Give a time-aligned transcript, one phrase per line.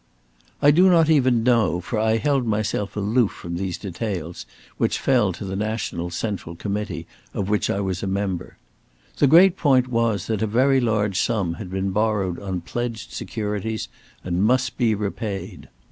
[0.63, 5.31] "I do not even know, for I held myself aloof from these details, which fell
[5.33, 8.57] to the National Central Committee of which I was not a member.
[9.17, 13.89] The great point was that a very large sum had been borrowed on pledged securities,
[14.23, 15.69] and must be repaid.